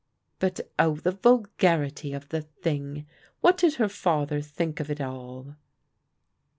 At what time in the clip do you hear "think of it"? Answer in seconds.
4.41-4.99